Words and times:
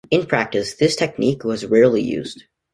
In 0.09 0.25
practice 0.25 0.73
this 0.77 0.95
technique 0.95 1.43
was 1.43 1.63
rarely 1.63 2.01
used. 2.01 2.45